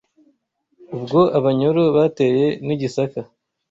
Ubwo 0.95 1.19
Abanyoro 1.37 1.81
bateye 1.97 2.45
n’i 2.65 2.75
Gisaka 2.81 3.19